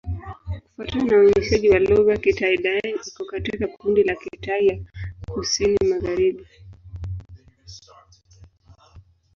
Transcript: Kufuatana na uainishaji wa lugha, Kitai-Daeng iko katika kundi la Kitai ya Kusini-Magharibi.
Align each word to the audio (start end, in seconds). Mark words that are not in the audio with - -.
Kufuatana 0.65 1.03
na 1.05 1.17
uainishaji 1.17 1.69
wa 1.69 1.79
lugha, 1.79 2.17
Kitai-Daeng 2.17 2.99
iko 3.07 3.25
katika 3.25 3.67
kundi 3.67 4.03
la 4.03 4.15
Kitai 4.15 4.67
ya 4.67 4.77
Kusini-Magharibi. 5.31 6.45